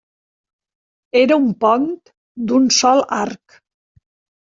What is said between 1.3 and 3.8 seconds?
un pont d'un sol arc.